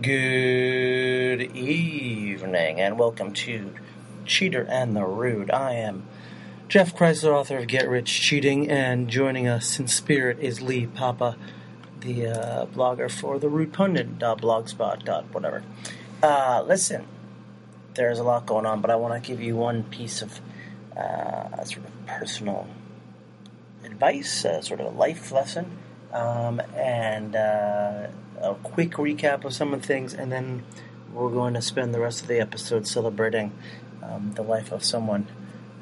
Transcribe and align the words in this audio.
Good 0.00 1.56
evening, 1.56 2.80
and 2.80 3.00
welcome 3.00 3.32
to 3.32 3.74
Cheater 4.24 4.62
and 4.62 4.94
the 4.94 5.04
Rude. 5.04 5.50
I 5.50 5.72
am 5.72 6.06
Jeff 6.68 6.94
Kreisler, 6.94 7.32
author 7.32 7.58
of 7.58 7.66
Get 7.66 7.88
Rich 7.88 8.20
Cheating, 8.20 8.70
and 8.70 9.08
joining 9.08 9.48
us 9.48 9.80
in 9.80 9.88
spirit 9.88 10.38
is 10.38 10.62
Lee 10.62 10.86
Papa, 10.86 11.36
the 11.98 12.28
uh, 12.28 12.66
blogger 12.66 13.10
for 13.10 13.40
the 13.40 13.48
Rude 13.48 13.72
Pundit, 13.72 14.20
blogspot, 14.20 15.32
whatever. 15.32 15.64
Uh, 16.22 16.62
listen, 16.64 17.04
there's 17.94 18.20
a 18.20 18.24
lot 18.24 18.46
going 18.46 18.66
on, 18.66 18.80
but 18.80 18.92
I 18.92 18.94
want 18.94 19.20
to 19.20 19.28
give 19.28 19.40
you 19.40 19.56
one 19.56 19.82
piece 19.82 20.22
of 20.22 20.40
uh, 20.96 21.64
sort 21.64 21.84
of 21.86 22.06
personal 22.06 22.68
advice, 23.82 24.44
uh, 24.44 24.62
sort 24.62 24.78
of 24.78 24.86
a 24.86 24.96
life 24.96 25.32
lesson, 25.32 25.76
um, 26.12 26.60
and 26.76 27.34
uh, 27.34 28.06
a 28.40 28.54
quick 28.54 28.92
recap 28.92 29.44
of 29.44 29.52
some 29.52 29.74
of 29.74 29.82
the 29.82 29.86
things, 29.86 30.14
and 30.14 30.30
then 30.30 30.64
we're 31.12 31.30
going 31.30 31.54
to 31.54 31.62
spend 31.62 31.94
the 31.94 32.00
rest 32.00 32.22
of 32.22 32.28
the 32.28 32.40
episode 32.40 32.86
celebrating 32.86 33.52
um, 34.02 34.32
the 34.34 34.42
life 34.42 34.72
of 34.72 34.84
someone 34.84 35.26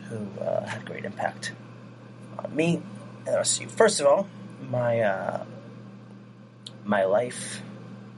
who 0.08 0.28
uh, 0.40 0.66
had 0.66 0.84
great 0.84 1.04
impact 1.04 1.52
on 2.38 2.54
me 2.54 2.82
and 3.24 3.26
the 3.26 3.38
rest 3.38 3.56
of 3.56 3.64
you. 3.64 3.68
First 3.68 4.00
of 4.00 4.06
all, 4.06 4.28
my 4.70 5.00
uh, 5.00 5.44
my 6.84 7.04
life 7.04 7.62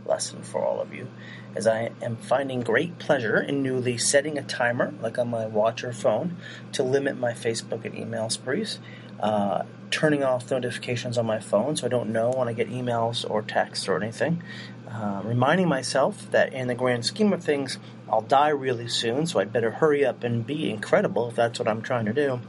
lesson 0.04 0.42
for 0.42 0.64
all 0.64 0.80
of 0.80 0.92
you 0.94 1.08
is 1.56 1.66
I 1.66 1.90
am 2.02 2.16
finding 2.16 2.60
great 2.60 2.98
pleasure 2.98 3.40
in 3.40 3.62
newly 3.62 3.98
setting 3.98 4.38
a 4.38 4.42
timer, 4.42 4.94
like 5.00 5.18
on 5.18 5.28
my 5.28 5.46
watch 5.46 5.82
or 5.82 5.92
phone, 5.92 6.36
to 6.72 6.82
limit 6.82 7.18
my 7.18 7.32
Facebook 7.32 7.84
and 7.84 7.96
email 7.96 8.30
sprees. 8.30 8.78
Uh, 9.20 9.64
turning 9.90 10.22
off 10.22 10.50
notifications 10.50 11.16
on 11.16 11.26
my 11.26 11.38
phone 11.38 11.76
so 11.76 11.86
I 11.86 11.88
don't 11.88 12.10
know 12.10 12.30
when 12.30 12.48
I 12.48 12.52
get 12.52 12.68
emails 12.68 13.28
or 13.28 13.42
texts 13.42 13.88
or 13.88 13.96
anything. 13.96 14.42
Uh, 14.88 15.22
reminding 15.24 15.68
myself 15.68 16.30
that 16.30 16.52
in 16.52 16.68
the 16.68 16.74
grand 16.74 17.04
scheme 17.04 17.32
of 17.32 17.42
things, 17.42 17.78
I'll 18.10 18.22
die 18.22 18.48
really 18.48 18.88
soon, 18.88 19.26
so 19.26 19.38
I'd 19.38 19.52
better 19.52 19.70
hurry 19.70 20.04
up 20.04 20.24
and 20.24 20.46
be 20.46 20.70
incredible 20.70 21.28
if 21.28 21.36
that's 21.36 21.58
what 21.58 21.68
I'm 21.68 21.82
trying 21.82 22.06
to 22.06 22.12
do. 22.12 22.40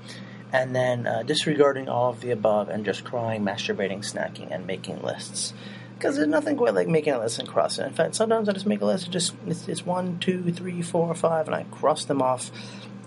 And 0.52 0.76
then 0.76 1.06
uh, 1.06 1.24
disregarding 1.24 1.90
all 1.90 2.10
of 2.10 2.22
the 2.22 2.32
above 2.32 2.70
and 2.70 2.86
just 2.86 3.04
crying, 3.04 3.44
masturbating, 3.44 4.00
snacking, 4.00 4.52
and 4.52 4.66
making 4.66 5.02
lists. 5.02 5.54
Because 5.96 6.16
there's 6.16 6.30
nothing 6.30 6.56
quite 6.56 6.74
like 6.74 6.88
making 6.88 7.14
a 7.14 7.20
list 7.20 7.40
and 7.40 7.48
crossing. 7.48 7.86
In 7.86 7.94
fact, 7.94 8.16
sometimes 8.16 8.48
I 8.48 8.54
just 8.54 8.66
make 8.66 8.80
a 8.82 8.86
list. 8.86 9.12
Just 9.12 9.36
it's, 9.46 9.68
it's 9.68 9.86
one, 9.86 10.18
two, 10.20 10.52
three, 10.54 10.82
four, 10.82 11.14
five, 11.14 11.48
and 11.48 11.56
I 11.56 11.64
cross 11.64 12.06
them 12.06 12.22
off. 12.22 12.52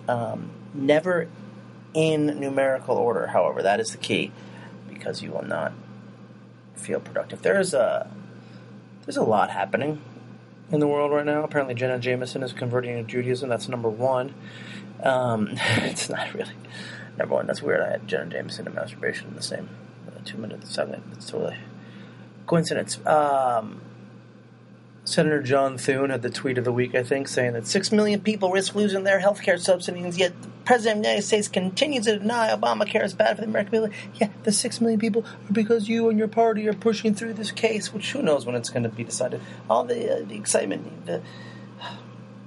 Um, 0.09 0.51
never 0.75 1.29
in 1.95 2.27
numerical 2.41 2.97
order, 2.97 3.29
however, 3.29 3.63
that 3.63 3.81
is 3.81 3.91
the 3.91 3.99
key 3.99 4.33
because 4.89 5.23
you 5.23 5.33
will 5.33 5.45
not 5.45 5.73
feel 6.75 7.01
productive. 7.01 7.43
There 7.43 7.59
is 7.59 7.75
a 7.75 8.11
there's 9.05 9.17
a 9.17 9.23
lot 9.23 9.51
happening 9.51 10.01
in 10.71 10.81
the 10.81 10.87
world 10.87 11.13
right 11.13 11.27
now. 11.27 11.43
Apparently, 11.43 11.75
Jenna 11.75 11.99
Jameson 11.99 12.43
is 12.43 12.53
converting 12.53 12.97
to 12.97 13.03
Judaism. 13.03 13.49
That's 13.49 13.69
number 13.69 13.89
one. 13.89 14.35
Um, 15.03 15.51
it's 15.79 16.09
not 16.09 16.33
really 16.35 16.55
number 17.19 17.35
one. 17.35 17.47
That's 17.47 17.63
weird. 17.63 17.81
I 17.81 17.91
had 17.91 18.09
Jenna 18.09 18.31
Jameson 18.31 18.67
and 18.67 18.75
masturbation 18.75 19.29
in 19.29 19.35
the 19.35 19.43
same 19.43 19.69
uh, 20.09 20.21
two 20.25 20.39
minute 20.39 20.67
segment. 20.67 21.05
It's 21.13 21.31
totally 21.31 21.57
coincidence. 22.47 23.05
Um, 23.07 23.81
Senator 25.05 25.43
John 25.43 25.79
Thune 25.79 26.11
had 26.11 26.23
the 26.23 26.31
tweet 26.31 26.59
of 26.59 26.65
the 26.65 26.73
week, 26.73 26.95
I 26.95 27.03
think, 27.03 27.27
saying 27.27 27.55
that 27.55 27.67
six 27.67 27.91
million 27.91 28.21
people 28.21 28.53
risk 28.53 28.77
losing 28.77 29.03
their 29.03 29.19
health 29.19 29.43
care 29.43 29.59
subsidies, 29.59 30.17
yet 30.17 30.41
the 30.43 30.49
President 30.65 30.99
of 30.99 31.03
the 31.03 31.09
United 31.09 31.27
States 31.27 31.49
continues 31.49 32.05
to 32.05 32.21
deny 32.21 32.51
Obamacare 32.51 33.03
is 33.03 33.13
bad 33.13 33.37
for 33.37 33.43
the 33.43 33.49
American 33.49 33.73
people. 33.73 33.89
Yeah, 34.15 34.29
the 34.45 34.53
six 34.53 34.81
million 34.81 35.01
people 35.01 35.25
are 35.25 35.53
because 35.53 35.89
you 35.89 36.09
and 36.09 36.19
your 36.21 36.29
party 36.29 36.69
are 36.69 36.73
pushing 36.73 37.15
through 37.17 37.35
this 37.35 37.51
case, 37.51 37.93
which 37.93 38.13
who 38.13 38.23
knows 38.23 38.47
when 38.47 38.55
it's 38.55 38.71
going 38.71 38.85
to 38.85 38.89
be 38.89 39.03
decided. 39.03 39.41
All 39.69 39.85
the, 39.85 40.19
uh, 40.19 40.25
the 40.25 40.37
excitement, 40.37 41.07
the, 41.07 41.21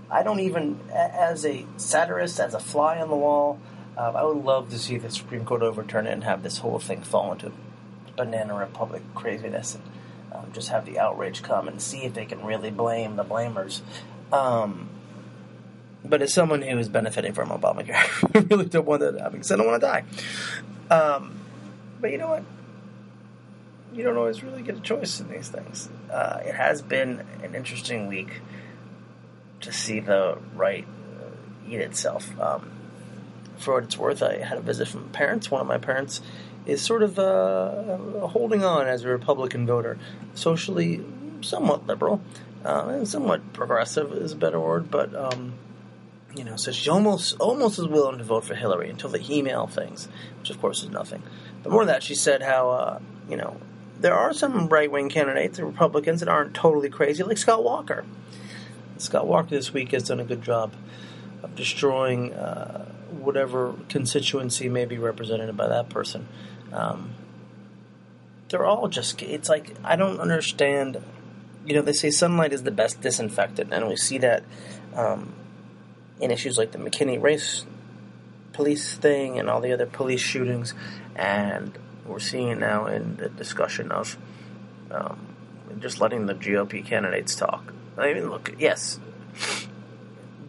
I 0.10 0.24
don't 0.24 0.40
even, 0.40 0.80
as 0.94 1.46
a 1.46 1.66
satirist, 1.76 2.40
as 2.40 2.54
a 2.54 2.60
fly 2.60 3.02
on 3.02 3.10
the 3.10 3.18
wall, 3.18 3.60
uh, 3.98 4.14
I 4.16 4.24
would 4.24 4.46
love 4.46 4.70
to 4.70 4.80
see 4.80 4.98
the 4.98 5.12
Supreme 5.12 5.44
Court 5.44 5.62
overturn 5.62 6.08
it 6.08 6.14
and 6.14 6.24
have 6.24 6.42
this 6.42 6.60
whole 6.60 6.80
thing 6.80 7.02
fall 7.02 7.34
into 7.34 7.52
banana 8.16 8.56
republic 8.56 9.02
craziness. 9.14 9.76
And, 9.76 9.84
um, 10.36 10.52
just 10.54 10.70
have 10.70 10.86
the 10.86 11.00
outrage 11.00 11.44
come 11.44 11.68
and 11.68 11.82
see 11.82 12.04
if 12.04 12.14
they 12.14 12.26
can 12.26 12.44
really 12.44 12.72
blame 12.72 13.16
the 13.16 13.24
blamers. 13.24 13.82
Um, 14.32 14.90
but 16.04 16.22
as 16.22 16.34
someone 16.34 16.62
who 16.62 16.78
is 16.78 16.90
benefiting 16.90 17.34
from 17.34 17.50
Obamacare, 17.50 18.36
I 18.36 18.40
really 18.40 18.66
don't 18.66 18.86
want 18.86 19.02
that 19.02 19.14
to 19.14 19.20
happen 19.20 19.34
because 19.34 19.52
I 19.52 19.56
don't 19.56 19.68
want 19.68 19.82
to 19.82 19.88
die. 19.88 20.04
Um, 20.96 21.40
but 22.00 22.12
you 22.12 22.18
know 22.18 22.30
what? 22.30 22.44
You 23.94 24.04
don't 24.04 24.18
always 24.18 24.44
really 24.44 24.62
get 24.62 24.76
a 24.76 24.82
choice 24.82 25.20
in 25.20 25.30
these 25.30 25.48
things. 25.48 25.90
Uh, 26.12 26.42
it 26.44 26.56
has 26.56 26.82
been 26.82 27.26
an 27.42 27.56
interesting 27.56 28.08
week 28.08 28.42
to 29.62 29.72
see 29.72 30.00
the 30.00 30.38
right 30.54 30.86
uh, 31.20 31.70
eat 31.70 31.80
itself. 31.80 32.40
Um, 32.40 32.72
for 33.58 33.76
what 33.76 33.86
it's 33.86 33.98
worth, 33.98 34.22
I 34.22 34.40
had 34.40 34.58
a 34.58 34.62
visit 34.62 34.90
from 34.90 35.10
parents. 35.10 35.50
One 35.50 35.62
of 35.62 35.68
my 35.68 35.78
parents 35.78 36.22
is 36.66 36.82
sort 36.82 37.04
of 37.04 37.20
uh, 37.20 37.98
holding 38.28 38.64
on 38.64 38.88
as 38.88 39.04
a 39.04 39.10
Republican 39.10 39.66
voter, 39.66 39.98
socially 40.34 41.04
somewhat 41.42 41.86
liberal 41.86 42.22
uh, 42.66 42.88
and 42.90 43.08
somewhat 43.08 43.54
progressive 43.54 44.12
is 44.14 44.32
a 44.32 44.36
better 44.36 44.60
word, 44.60 44.90
but 44.90 45.16
um, 45.16 45.54
you 46.36 46.44
know, 46.44 46.56
so 46.56 46.72
she's 46.72 46.88
almost 46.88 47.40
almost 47.40 47.78
as 47.78 47.88
willing 47.88 48.18
to 48.18 48.24
vote 48.24 48.44
for 48.44 48.56
Hillary 48.56 48.90
until 48.90 49.10
the 49.10 49.24
email 49.32 49.68
things, 49.68 50.08
which 50.40 50.50
of 50.50 50.60
course 50.60 50.82
is 50.82 50.90
nothing. 50.90 51.22
But 51.62 51.72
more 51.72 51.86
than 51.86 51.94
that, 51.94 52.04
she 52.04 52.16
said 52.16 52.42
how 52.42 52.70
uh, 52.72 53.00
you 53.30 53.38
know 53.38 53.58
there 54.00 54.16
are 54.16 54.34
some 54.34 54.68
right 54.68 54.92
wing 54.92 55.10
candidates, 55.10 55.60
Republicans 55.60 56.22
that 56.22 56.30
aren't 56.30 56.56
totally 56.56 56.90
crazy, 56.90 57.24
like 57.24 57.38
Scott 57.38 57.64
Walker. 57.64 58.04
Scott 58.98 59.28
Walker 59.28 59.50
this 59.50 59.72
week 59.72 59.92
has 59.92 60.08
done 60.08 60.20
a 60.20 60.26
good 60.26 60.42
job 60.42 60.74
of 61.44 61.56
destroying 61.56 62.34
uh, 62.34 62.86
whatever 63.12 63.76
constituency 63.90 64.70
may 64.70 64.86
be 64.86 64.98
represented 64.98 65.56
by 65.56 65.68
that 65.68 65.90
person. 65.90 66.28
Um, 66.76 67.14
they're 68.50 68.66
all 68.66 68.88
just, 68.88 69.22
it's 69.22 69.50
like, 69.50 69.76
I 69.84 69.96
don't 69.96 70.20
understand. 70.20 71.02
You 71.66 71.74
know, 71.74 71.82
they 71.82 71.94
say 71.94 72.12
sunlight 72.12 72.54
is 72.54 72.64
the 72.64 72.72
best 72.72 73.02
disinfectant, 73.02 73.74
and 73.74 73.88
we 73.88 73.96
see 73.96 74.20
that 74.20 74.44
um, 74.94 75.34
in 76.20 76.30
issues 76.30 76.58
like 76.58 76.72
the 76.72 76.78
McKinney 76.78 77.20
race 77.20 77.66
police 78.54 78.96
thing 78.96 79.40
and 79.40 79.50
all 79.50 79.62
the 79.62 79.74
other 79.74 79.86
police 79.86 80.22
shootings, 80.22 80.74
and 81.16 81.78
we're 82.06 82.20
seeing 82.20 82.50
it 82.50 82.60
now 82.60 82.86
in 82.86 83.16
the 83.18 83.30
discussion 83.30 83.92
of 83.92 84.18
um, 84.92 85.36
just 85.80 86.00
letting 86.00 86.26
the 86.26 86.36
GOP 86.36 86.86
candidates 86.86 87.36
talk. 87.36 87.74
I 87.98 88.14
mean, 88.14 88.30
look, 88.30 88.54
yes, 88.60 89.00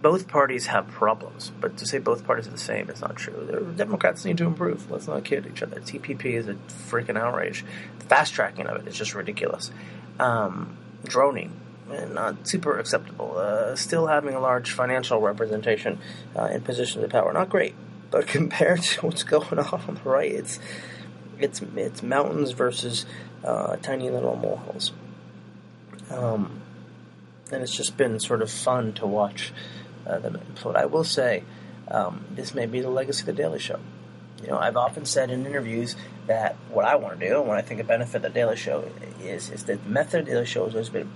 both 0.03 0.29
parties 0.29 0.67
have 0.67 0.89
problems, 0.89 1.53
but 1.61 1.77
to 1.79 1.87
say 1.87 1.99
both 1.99 2.25
parties 2.25 2.47
are 2.47 2.53
the 2.53 2.59
same 2.59 2.91
is 2.91 3.01
not 3.01 3.17
true. 3.17 3.47
The 3.51 3.61
Democrats 3.73 4.25
need 4.25 4.39
to 4.39 4.45
improve. 4.45 4.91
Let's 4.91 5.09
not 5.09 5.25
kid 5.25 5.47
each 5.51 5.62
other. 5.62 5.81
TPP 5.81 6.25
is 6.34 6.49
a 6.49 6.55
freaking 6.89 7.19
outrage. 7.19 7.65
Fast 8.09 8.34
tracking 8.34 8.67
of 8.67 8.81
it 8.81 8.89
is 8.89 8.97
just 8.97 9.15
ridiculous. 9.15 9.71
Um, 10.19 10.77
droning, 11.05 11.53
eh, 11.91 12.05
not 12.07 12.47
super 12.47 12.79
acceptable. 12.79 13.39
Uh, 13.39 13.75
still 13.77 14.07
having 14.07 14.34
a 14.34 14.41
large 14.41 14.73
financial 14.73 15.21
representation 15.21 15.99
uh, 16.37 16.47
in 16.47 16.63
positions 16.63 17.05
of 17.05 17.11
power, 17.11 17.33
not 17.33 17.49
great. 17.49 17.75
But 18.11 18.27
compared 18.28 18.83
to 18.83 19.07
what's 19.07 19.23
going 19.23 19.59
on 19.59 19.83
on 19.89 19.95
the 20.03 20.09
right, 20.09 20.31
it's 20.31 20.59
it's 21.39 21.61
it's 21.77 22.03
mountains 22.03 22.53
versus 22.53 23.07
uh, 23.45 23.77
tiny 23.77 24.11
little 24.11 24.37
molehills. 24.37 24.93
Um, 26.11 26.63
and 27.51 27.63
it's 27.63 27.77
just 27.77 27.97
been 27.97 28.19
sort 28.21 28.43
of 28.43 28.51
fun 28.51 28.93
to 28.95 29.07
watch 29.07 29.53
them 30.06 30.39
implode. 30.55 30.77
I 30.77 30.87
will 30.87 31.05
say, 31.05 31.44
um, 31.89 32.25
this 32.31 32.55
may 32.55 32.67
be 32.67 32.81
the 32.81 32.91
legacy 32.91 33.21
of 33.21 33.27
the 33.27 33.33
Daily 33.33 33.59
Show. 33.59 33.78
You 34.43 34.49
know, 34.49 34.59
I've 34.59 34.77
often 34.77 35.06
said 35.06 35.31
in 35.31 35.47
interviews 35.47 35.97
that 36.27 36.56
what 36.71 36.84
I 36.84 36.97
want 36.97 37.19
to 37.19 37.28
do, 37.28 37.39
and 37.39 37.49
what 37.49 37.56
I 37.56 37.62
think 37.62 37.81
a 37.81 37.84
benefit 37.84 38.16
of 38.16 38.22
the 38.22 38.31
Daily 38.31 38.56
Show 38.56 38.91
is, 39.21 39.50
is 39.50 39.65
that 39.65 39.83
the 39.83 39.91
method 39.91 40.21
of 40.21 40.27
the 40.27 40.33
Daily 40.33 40.47
Show 40.47 40.65
has 40.65 40.75
always 40.75 40.89
been 40.89 41.11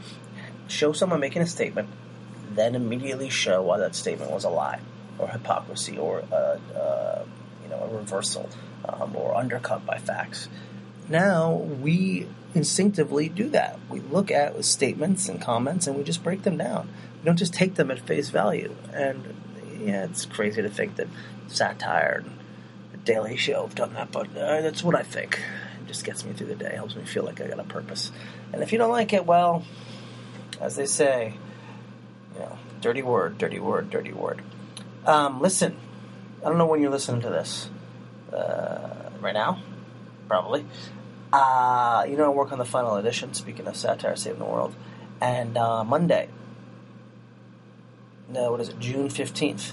show 0.69 0.93
someone 0.93 1.21
making 1.21 1.43
a 1.43 1.47
statement, 1.47 1.89
then 2.55 2.75
immediately 2.75 3.29
show 3.29 3.63
why 3.63 3.79
that 3.79 3.95
statement 3.95 4.31
was 4.31 4.45
a 4.45 4.49
lie, 4.49 4.81
or 5.19 5.29
hypocrisy, 5.29 5.99
or 5.99 6.21
a, 6.21 6.61
uh, 6.75 7.25
you 7.63 7.69
know 7.69 7.83
a 7.83 7.89
reversal, 7.89 8.49
um, 8.89 9.15
or 9.17 9.37
undercut 9.37 9.85
by 9.85 9.99
facts. 9.99 10.49
Now 11.09 11.53
we 11.53 12.27
instinctively 12.55 13.29
do 13.29 13.49
that. 13.51 13.79
We 13.89 14.01
look 14.01 14.31
at 14.31 14.65
statements 14.65 15.29
and 15.29 15.41
comments 15.41 15.87
and 15.87 15.97
we 15.97 16.05
just 16.05 16.23
break 16.23 16.43
them 16.43 16.57
down. 16.57 16.89
We 17.21 17.27
don't 17.27 17.37
just 17.37 17.55
take 17.55 17.75
them 17.75 17.91
at 17.91 18.01
face 18.01 18.31
value. 18.31 18.75
And 18.93 19.35
yeah, 19.81 20.05
it's 20.05 20.27
crazy 20.27 20.63
to 20.63 20.69
think 20.69 20.97
that 20.97 21.09
satire 21.49 22.23
and 22.25 22.39
the 22.93 22.99
Daily 22.99 23.37
Show 23.37 23.63
have 23.63 23.75
done 23.75 23.95
that, 23.95 24.11
but 24.13 24.29
uh, 24.37 24.61
that's 24.63 24.83
what 24.83 24.95
I 24.95 25.03
think. 25.03 25.41
It 25.83 25.87
just 25.87 26.05
gets 26.05 26.25
me 26.25 26.33
through 26.33 26.49
the 26.49 26.55
day, 26.55 26.75
helps 26.75 26.97
me 26.97 27.05
feel 27.05 27.25
like 27.25 27.41
I 27.41 27.47
got 27.47 27.59
a 27.59 27.65
purpose. 27.65 28.13
And 28.53 28.63
if 28.63 28.73
you 28.73 28.79
don't 28.79 28.91
like 28.91 29.13
it, 29.13 29.27
well, 29.27 29.65
as 30.61 30.77
they 30.77 30.87
say, 30.87 31.35
you 32.35 32.41
know, 32.41 32.59
dirty 32.81 33.03
word, 33.03 33.39
dirty 33.39 33.59
word, 33.59 33.91
dirty 33.91 34.13
word. 34.13 34.43
Um, 35.07 35.41
listen, 35.41 35.77
I 36.45 36.49
don't 36.49 36.59
know 36.59 36.67
when 36.67 36.81
you're 36.81 36.91
listening 36.91 37.23
to 37.23 37.31
this. 37.31 37.71
Uh, 38.33 39.11
right 39.21 39.35
now, 39.35 39.63
probably. 40.29 40.65
Uh, 41.33 42.05
you 42.09 42.17
know, 42.17 42.27
I 42.27 42.29
work 42.29 42.53
on 42.53 42.59
the 42.59 42.65
final 42.65 42.97
edition, 42.97 43.35
speaking 43.35 43.67
of 43.67 43.77
satire 43.77 44.17
saving 44.17 44.39
the 44.39 44.45
world. 44.45 44.75
And 45.21 45.57
uh, 45.57 45.85
Monday, 45.85 46.29
no, 48.31 48.53
what 48.53 48.61
is 48.61 48.69
it, 48.69 48.79
June 48.79 49.09
15th, 49.09 49.73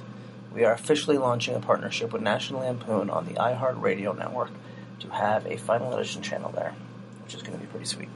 we 0.54 0.64
are 0.64 0.74
officially 0.74 1.18
launching 1.18 1.56
a 1.56 1.60
partnership 1.60 2.12
with 2.12 2.22
National 2.22 2.62
Lampoon 2.62 3.10
on 3.10 3.26
the 3.26 3.34
iHeartRadio 3.34 4.18
network 4.18 4.52
to 5.00 5.10
have 5.10 5.46
a 5.46 5.58
final 5.58 5.94
edition 5.94 6.22
channel 6.22 6.52
there, 6.52 6.74
which 7.24 7.36
is 7.36 7.44
going 7.44 7.54
to 7.54 7.64
be 7.64 7.70
pretty 7.70 7.86
sweet. 7.86 8.10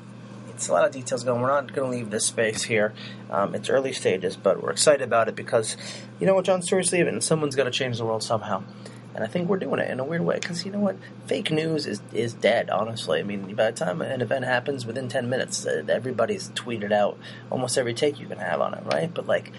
It's 0.50 0.68
a 0.68 0.74
lot 0.74 0.86
of 0.86 0.92
details 0.92 1.24
going. 1.24 1.42
We're 1.42 1.48
not 1.48 1.74
going 1.74 1.92
to 1.92 1.98
leave 1.98 2.10
this 2.10 2.26
space 2.26 2.64
here. 2.64 2.94
Um, 3.30 3.56
it's 3.56 3.70
early 3.70 3.94
stages, 3.94 4.36
but 4.36 4.62
we're 4.62 4.72
excited 4.72 5.02
about 5.02 5.28
it 5.28 5.36
because, 5.36 5.78
you 6.20 6.28
know 6.28 6.36
what, 6.36 6.46
Jon 6.46 6.62
Stewart's 6.62 6.92
leaving. 6.92 7.22
Someone's 7.22 7.56
got 7.56 7.64
to 7.64 7.72
change 7.72 7.98
the 7.98 8.06
world 8.06 8.24
somehow. 8.24 8.64
And 9.14 9.24
I 9.24 9.28
think 9.28 9.50
we're 9.50 9.58
doing 9.58 9.80
it 9.80 9.90
in 9.90 10.00
a 10.00 10.06
weird 10.06 10.22
way 10.22 10.40
because 10.40 10.66
you 10.66 10.72
know 10.72 10.80
what? 10.80 10.96
Fake 11.26 11.52
news 11.52 11.86
is, 11.86 12.02
is 12.14 12.34
dead, 12.34 12.70
honestly. 12.70 13.20
I 13.20 13.24
mean, 13.24 13.54
by 13.56 13.72
the 13.72 13.78
time 13.78 14.02
an 14.02 14.22
event 14.22 14.46
happens, 14.46 14.86
within 14.86 15.10
10 15.10 15.30
minutes, 15.30 15.66
uh, 15.66 15.84
everybody's 15.90 16.50
tweeted 16.50 16.92
out 16.92 17.18
almost 17.50 17.78
every 17.78 17.94
take 17.94 18.20
you 18.20 18.28
can 18.28 18.38
have 18.38 18.62
on 18.62 18.74
it, 18.74 18.84
right? 18.86 19.14
But 19.14 19.28
like, 19.28 19.52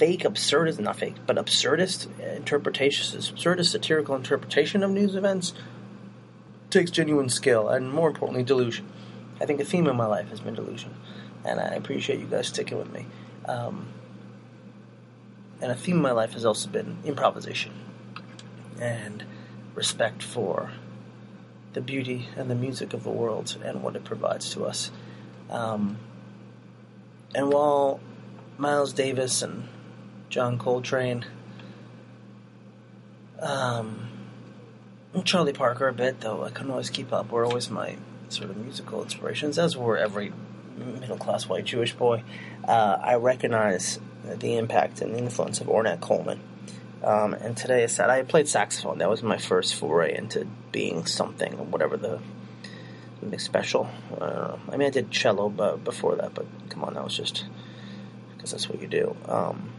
fake 0.00 0.20
absurdist, 0.20 0.80
not 0.80 0.96
fake, 0.96 1.16
but 1.26 1.36
absurdist 1.36 2.08
interpretations, 2.34 3.30
absurdist 3.30 3.66
satirical 3.66 4.16
interpretation 4.16 4.82
of 4.82 4.90
news 4.90 5.14
events 5.14 5.52
takes 6.70 6.90
genuine 6.90 7.28
skill 7.28 7.68
and, 7.68 7.92
more 7.92 8.08
importantly, 8.08 8.42
delusion. 8.42 8.88
I 9.42 9.44
think 9.44 9.60
a 9.60 9.64
theme 9.64 9.86
in 9.86 9.96
my 9.96 10.06
life 10.06 10.30
has 10.30 10.40
been 10.40 10.54
delusion, 10.54 10.94
and 11.44 11.60
I 11.60 11.74
appreciate 11.74 12.18
you 12.18 12.24
guys 12.24 12.48
sticking 12.48 12.78
with 12.78 12.90
me. 12.90 13.04
Um, 13.44 13.88
and 15.60 15.70
a 15.70 15.74
theme 15.74 15.96
in 15.96 16.02
my 16.02 16.12
life 16.12 16.32
has 16.32 16.46
also 16.46 16.70
been 16.70 16.96
improvisation 17.04 17.72
and 18.80 19.24
respect 19.74 20.22
for 20.22 20.72
the 21.74 21.82
beauty 21.82 22.30
and 22.38 22.50
the 22.50 22.54
music 22.54 22.94
of 22.94 23.04
the 23.04 23.10
world 23.10 23.54
and 23.62 23.82
what 23.82 23.96
it 23.96 24.04
provides 24.04 24.50
to 24.54 24.64
us. 24.64 24.90
Um, 25.50 25.98
and 27.34 27.52
while 27.52 28.00
Miles 28.56 28.94
Davis 28.94 29.42
and 29.42 29.68
John 30.30 30.58
Coltrane, 30.58 31.26
um, 33.40 34.08
Charlie 35.24 35.52
Parker 35.52 35.88
a 35.88 35.92
bit, 35.92 36.20
though 36.20 36.44
I 36.44 36.50
couldn't 36.50 36.70
always 36.70 36.88
keep 36.88 37.12
up, 37.12 37.30
were 37.30 37.44
always 37.44 37.68
my 37.68 37.96
sort 38.30 38.48
of 38.48 38.56
musical 38.56 39.02
inspirations, 39.02 39.58
as 39.58 39.76
were 39.76 39.98
every 39.98 40.32
middle 40.76 41.18
class 41.18 41.46
white 41.46 41.66
Jewish 41.66 41.94
boy. 41.94 42.22
Uh, 42.66 42.96
I 43.02 43.16
recognize 43.16 44.00
the 44.24 44.56
impact 44.56 45.02
and 45.02 45.14
the 45.14 45.18
influence 45.18 45.60
of 45.60 45.66
Ornette 45.66 46.00
Coleman 46.00 46.40
um, 47.02 47.34
and 47.34 47.56
today 47.56 47.84
is 47.84 47.94
sad. 47.94 48.10
I 48.10 48.22
played 48.22 48.48
saxophone. 48.48 48.98
That 48.98 49.08
was 49.08 49.22
my 49.22 49.38
first 49.38 49.74
foray 49.74 50.16
into 50.16 50.46
being 50.70 51.06
something, 51.06 51.54
or 51.54 51.64
whatever 51.64 51.96
the 51.96 52.20
something 53.20 53.38
special. 53.38 53.88
Uh, 54.18 54.56
I 54.68 54.76
mean, 54.76 54.88
I 54.88 54.90
did 54.90 55.10
cello 55.10 55.48
but 55.48 55.82
before 55.82 56.16
that, 56.16 56.34
but 56.34 56.46
come 56.68 56.84
on, 56.84 56.94
that 56.94 57.04
was 57.04 57.16
just 57.16 57.46
because 58.34 58.50
that's 58.50 58.68
what 58.68 58.82
you 58.82 58.88
do. 58.88 59.16
Um, 59.26 59.70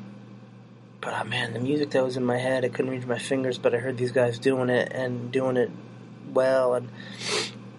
but 1.02 1.14
oh, 1.14 1.24
man, 1.24 1.54
the 1.54 1.60
music 1.60 1.90
that 1.92 2.04
was 2.04 2.16
in 2.16 2.24
my 2.24 2.38
head, 2.38 2.64
I 2.64 2.70
couldn't 2.70 2.92
reach 2.92 3.06
my 3.06 3.18
fingers, 3.18 3.58
but 3.58 3.74
I 3.74 3.78
heard 3.78 3.98
these 3.98 4.12
guys 4.12 4.38
doing 4.38 4.70
it 4.70 4.92
and 4.92 5.32
doing 5.32 5.58
it 5.58 5.72
well, 6.32 6.76
and 6.76 6.90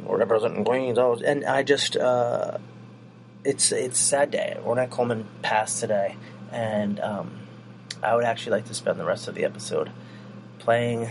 representing 0.01 0.65
Queens. 0.65 0.99
And 0.99 1.45
I 1.45 1.63
just, 1.63 1.97
uh, 1.97 2.59
it's 3.45 3.71
it's 3.73 3.99
sad 3.99 4.31
day. 4.33 4.59
Ornette 4.65 4.91
Coleman 4.91 5.29
passed 5.41 5.81
today, 5.81 6.17
and 6.51 6.99
um, 7.01 7.39
I 8.03 8.17
would 8.17 8.25
actually 8.25 8.53
like 8.53 8.67
to 8.67 8.75
spend 8.75 8.99
the 8.99 9.05
rest 9.05 9.29
of 9.29 9.35
the 9.35 9.45
episode 9.45 9.91
playing 10.59 11.09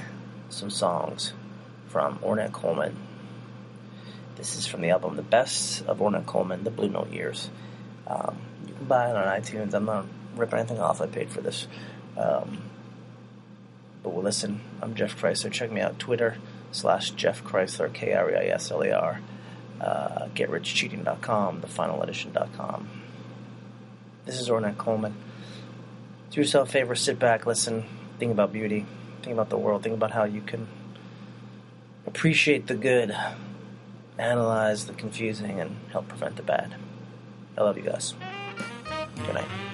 some 0.50 0.70
songs 0.70 1.34
from 1.88 2.20
Ornette 2.20 2.52
Coleman. 2.52 2.98
This 4.36 4.58
is 4.58 4.66
from 4.66 4.82
the 4.82 4.90
album 4.90 5.16
The 5.16 5.22
Best 5.22 5.86
of 5.86 6.00
Ornette 6.00 6.26
Coleman, 6.26 6.64
The 6.64 6.72
Blue 6.72 6.90
Note 6.90 7.12
Years. 7.12 7.50
Um, 8.08 8.38
you 8.68 8.74
can 8.74 8.86
buy 8.86 9.10
it 9.10 9.16
on 9.16 9.24
iTunes. 9.24 9.74
I'm 9.74 9.86
not 9.86 10.06
ripping 10.36 10.60
anything 10.60 10.80
off. 10.80 11.02
I 11.02 11.08
paid 11.08 11.30
for 11.30 11.42
this. 11.42 11.68
Um, 12.18 12.64
but 14.04 14.14
we'll 14.14 14.24
listen. 14.24 14.62
I'm 14.82 14.96
Jeff 14.96 15.20
Kreisler. 15.20 15.52
Check 15.52 15.72
me 15.72 15.82
out 15.82 16.00
Twitter 16.00 16.38
slash 16.72 17.12
Jeff 17.12 17.44
Kreisler, 17.44 17.94
K 17.94 18.14
R 18.14 18.32
E 18.32 18.36
I 18.36 18.46
S 18.54 18.72
L 18.72 18.82
A 18.82 18.92
R. 18.92 19.22
Uh, 19.80 20.28
GetRichCheating.com, 20.36 21.62
TheFinalEdition.com. 21.62 22.90
This 24.26 24.40
is 24.40 24.50
Ornette 24.50 24.78
Coleman 24.78 25.16
do 26.32 26.40
yourself 26.40 26.70
a 26.70 26.72
favor, 26.72 26.96
sit 26.96 27.20
back, 27.20 27.46
listen, 27.46 27.84
think 28.18 28.32
about 28.32 28.54
beauty, 28.54 28.86
think 29.22 29.34
about 29.34 29.50
the 29.50 29.58
world, 29.58 29.84
think 29.84 29.96
about 29.96 30.12
how 30.12 30.24
you 30.24 30.42
can 30.42 30.68
appreciate 32.08 32.68
the 32.68 32.76
good, 32.76 33.16
analyze 34.18 34.86
the 34.86 34.94
confusing, 34.94 35.60
and 35.60 35.76
help 35.92 36.08
prevent 36.08 36.38
the 36.38 36.44
bad. 36.44 36.74
I 37.58 37.64
love 37.64 37.78
you 37.78 37.84
guys. 37.84 38.16
Good 39.26 39.36
night. 39.36 39.71